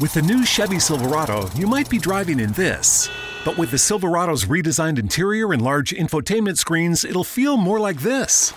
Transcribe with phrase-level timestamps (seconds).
[0.00, 3.10] With the new Chevy Silverado, you might be driving in this.
[3.44, 8.52] But with the Silverado's redesigned interior and large infotainment screens, it'll feel more like this.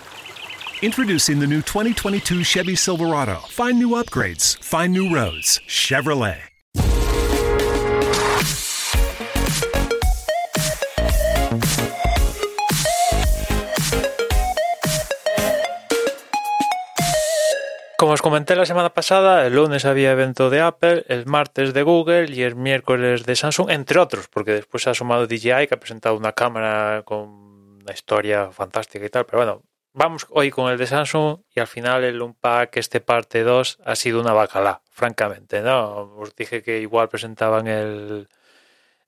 [0.84, 3.38] Introducing the new 2022 Chevy Silverado.
[3.50, 5.60] Find new upgrades, find new roads.
[5.68, 6.51] Chevrolet.
[18.02, 21.83] Como os comenté la semana pasada, el lunes había evento de Apple, el martes de
[21.83, 25.75] Google y el miércoles de Samsung, entre otros, porque después se ha sumado DJI que
[25.75, 27.29] ha presentado una cámara con
[27.83, 29.28] una historia fantástica y tal.
[29.28, 29.61] Pero bueno,
[29.93, 33.95] vamos hoy con el de Samsung y al final el Unpack, este parte 2, ha
[33.95, 35.61] sido una bacala, francamente.
[35.61, 36.16] ¿no?
[36.17, 38.28] Os dije que igual presentaban el,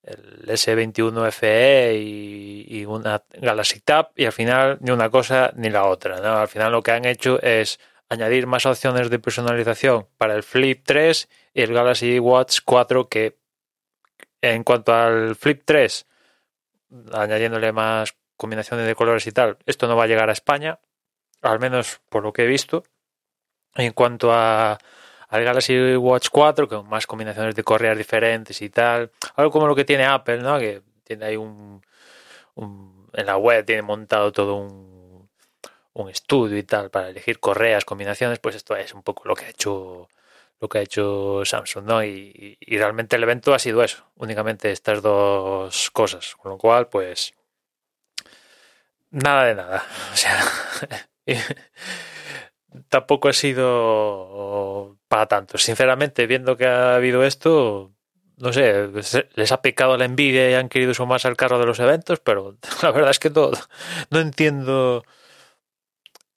[0.03, 5.71] el S21 FE y, y una Galaxy Tab y al final ni una cosa ni
[5.71, 6.20] la otra.
[6.20, 6.37] ¿no?
[6.37, 7.79] Al final lo que han hecho es
[8.13, 13.38] añadir más opciones de personalización para el Flip 3 y el Galaxy Watch 4 que
[14.41, 16.05] en cuanto al Flip 3
[17.13, 20.79] añadiéndole más combinaciones de colores y tal, esto no va a llegar a España,
[21.41, 22.84] al menos por lo que he visto.
[23.76, 24.77] En cuanto a
[25.30, 29.76] al Galaxy Watch 4 con más combinaciones de correas diferentes y tal, algo como lo
[29.76, 30.59] que tiene Apple, ¿no?
[30.59, 31.82] Que tiene ahí un,
[32.54, 34.93] un en la web tiene montado todo un
[35.94, 39.46] un estudio y tal para elegir correas, combinaciones, pues esto es un poco lo que
[39.46, 40.10] ha hecho
[40.60, 42.04] lo que ha hecho Samsung, ¿no?
[42.05, 47.34] Y, realmente el evento ha sido eso, únicamente estas dos cosas, con lo cual, pues
[49.12, 49.84] nada de nada,
[50.14, 50.41] o sea,
[52.90, 55.58] tampoco ha sido para tanto.
[55.58, 57.91] Sinceramente, viendo que ha habido esto,
[58.38, 58.90] no sé,
[59.36, 62.55] les ha picado la envidia y han querido sumarse al carro de los eventos, pero
[62.82, 63.52] la verdad es que no,
[64.09, 65.03] no entiendo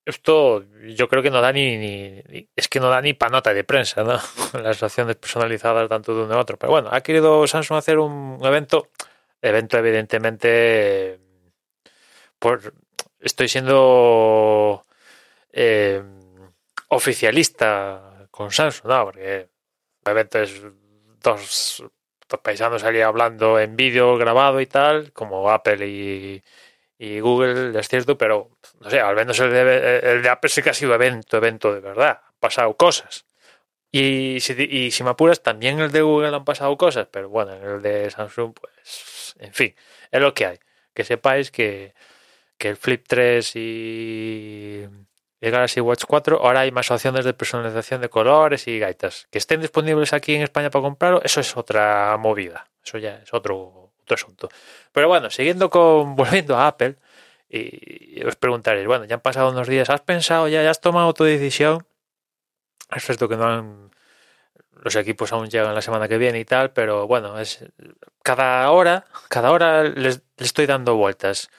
[0.06, 0.64] esto
[0.96, 4.04] yo creo que no da ni, es que no da ni para nota de prensa,
[4.04, 4.20] ¿no?
[4.62, 6.56] Las acciones personalizadas tanto de uno de otro.
[6.56, 8.88] Pero bueno, ha querido Samsung hacer un evento,
[9.42, 11.18] evento evidentemente
[12.38, 12.74] por
[13.20, 14.84] estoy siendo
[15.52, 16.02] eh,
[16.88, 19.04] oficialista con Samsung, ¿no?
[19.06, 19.48] Porque
[20.04, 20.62] el evento es
[21.20, 21.82] dos,
[22.28, 26.42] dos paisanos salí hablando en vídeo grabado y tal, como Apple y
[26.98, 30.62] y Google es cierto, pero no sé, al menos el de, el de Apple sí
[30.62, 32.20] que ha sido evento, evento de verdad.
[32.24, 33.26] Han pasado cosas.
[33.92, 37.54] Y si, y si me apuras, también el de Google han pasado cosas, pero bueno,
[37.54, 39.74] en el de Samsung, pues, en fin,
[40.10, 40.58] es lo que hay.
[40.94, 41.94] Que sepáis que,
[42.58, 44.86] que el Flip 3 y
[45.40, 49.28] el Galaxy Watch 4, ahora hay más opciones de personalización de colores y gaitas.
[49.30, 52.68] Que estén disponibles aquí en España para comprarlo, eso es otra movida.
[52.84, 54.48] Eso ya es otro asunto.
[54.92, 56.96] Pero bueno, siguiendo con, volviendo a Apple,
[57.48, 61.14] y os preguntaréis, bueno, ya han pasado unos días, ¿has pensado ya, ya has tomado
[61.14, 61.86] tu decisión?
[62.94, 63.90] Es cierto que no han,
[64.82, 67.64] los equipos aún llegan la semana que viene y tal, pero bueno, es
[68.22, 71.50] cada hora, cada hora les, estoy dando vueltas.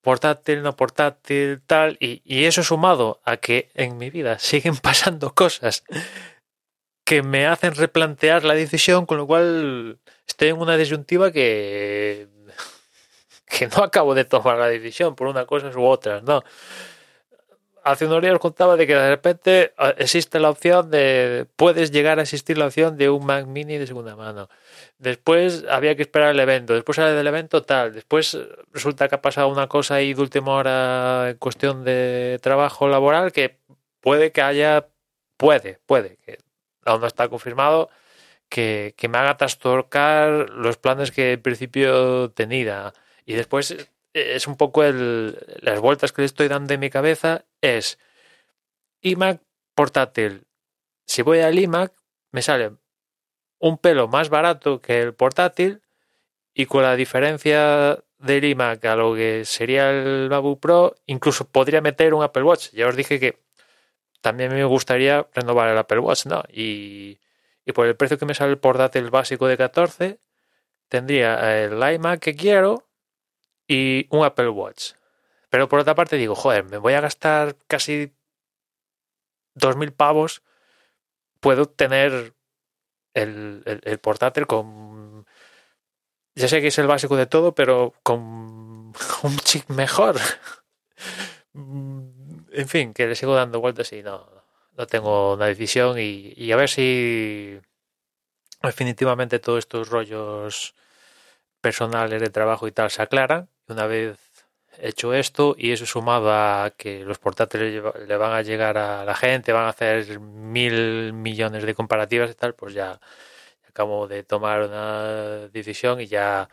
[0.00, 5.34] Portátil, no portátil, tal, y, y eso sumado a que en mi vida siguen pasando
[5.34, 5.84] cosas
[7.04, 12.28] que me hacen replantear la decisión, con lo cual estoy en una disyuntiva que,
[13.46, 16.42] que no acabo de tomar la decisión por una cosa u otra, ¿no?
[17.86, 21.46] Hace unos días os contaba de que de repente ah, existe la opción de.
[21.54, 24.48] Puedes llegar a existir la opción de un Mac Mini de segunda mano.
[24.98, 26.74] Después había que esperar el evento.
[26.74, 27.94] Después sale del evento tal.
[27.94, 28.36] Después
[28.72, 33.30] resulta que ha pasado una cosa ahí de última hora en cuestión de trabajo laboral
[33.30, 33.60] que
[34.00, 34.88] puede que haya.
[35.36, 36.16] Puede, puede.
[36.26, 36.38] Que
[36.84, 37.88] aún no está confirmado
[38.48, 42.92] que, me haga trastorcar los planes que en principio tenía.
[43.24, 46.90] Y después eh, es un poco el, las vueltas que le estoy dando en mi
[46.90, 47.98] cabeza es
[49.02, 49.42] iMac
[49.74, 50.46] portátil.
[51.06, 51.92] Si voy al iMac
[52.32, 52.72] me sale
[53.58, 55.82] un pelo más barato que el portátil
[56.54, 61.80] y con la diferencia del iMac a lo que sería el MacBook Pro, incluso podría
[61.80, 62.70] meter un Apple Watch.
[62.72, 63.42] Ya os dije que
[64.20, 66.42] también me gustaría renovar el Apple Watch, ¿no?
[66.50, 67.18] Y,
[67.66, 70.20] y por el precio que me sale el portátil básico de 14,
[70.88, 72.88] tendría el iMac que quiero
[73.66, 74.92] y un Apple Watch.
[75.50, 78.14] Pero por otra parte digo, joder, me voy a gastar casi
[79.56, 80.42] 2.000 pavos.
[81.40, 82.34] Puedo tener
[83.14, 85.26] el, el, portátil con...
[86.36, 88.20] Ya sé que es el básico de todo, pero con
[89.22, 90.16] un chip mejor.
[91.54, 94.36] en fin, que le sigo dando vueltas y no,
[94.76, 97.58] no tengo una decisión y, a ver si
[98.62, 100.74] definitivamente todos estos rollos
[101.60, 103.48] personales de trabajo y tal se aclaran.
[103.68, 104.18] Una vez
[104.78, 109.14] hecho esto y eso sumado a que los portátiles le van a llegar a la
[109.14, 113.00] gente, van a hacer mil millones de comparativas y tal, pues ya,
[113.68, 116.48] acabo de tomar una decisión y ya,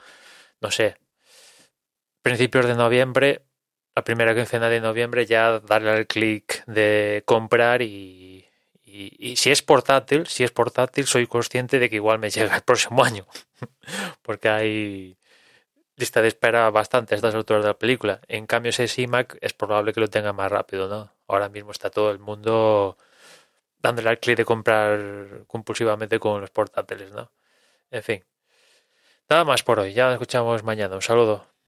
[0.61, 0.97] no sé,
[2.21, 3.43] principios de noviembre,
[3.95, 8.45] la primera quincena de noviembre, ya darle al clic de comprar y,
[8.85, 12.61] y, si es portátil, si es portátil, soy consciente de que igual me llega el
[12.61, 13.25] próximo año,
[14.21, 15.17] porque hay
[15.95, 18.21] lista de espera bastante a estas alturas de la película.
[18.27, 21.11] En cambio, ese iMac es probable que lo tenga más rápido, ¿no?
[21.27, 22.97] Ahora mismo está todo el mundo
[23.79, 27.31] dándole al clic de comprar compulsivamente con los portátiles, ¿no?
[27.91, 28.25] En fin.
[29.29, 29.93] Nada más por hoy.
[29.93, 30.95] Ya nos escuchamos mañana.
[30.95, 31.52] Un saludo.